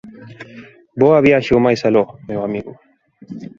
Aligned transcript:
Boa 1.01 1.23
viaxe 1.27 1.51
ao 1.53 1.63
máis 1.65 1.81
aló, 1.89 2.03
meu 2.29 2.39
amigo. 2.47 2.71